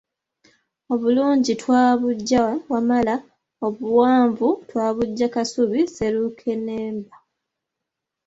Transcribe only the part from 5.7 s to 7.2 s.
Sserukennemba!